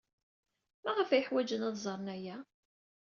[0.83, 2.37] Maɣef ay ḥwajen ad ẓren aya?